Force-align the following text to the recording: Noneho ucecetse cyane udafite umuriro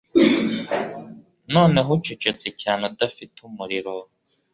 Noneho 1.53 1.89
ucecetse 1.99 2.47
cyane 2.61 2.81
udafite 2.91 3.37
umuriro 3.47 3.95